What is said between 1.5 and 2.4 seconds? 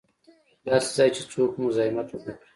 مو مزاحمت و نه